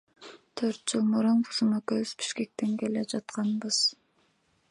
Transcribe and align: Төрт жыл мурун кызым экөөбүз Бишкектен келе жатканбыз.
Төрт 0.59 0.81
жыл 0.93 1.03
мурун 1.09 1.43
кызым 1.49 1.75
экөөбүз 1.81 2.15
Бишкектен 2.21 2.73
келе 2.81 3.05
жатканбыз. 3.13 3.83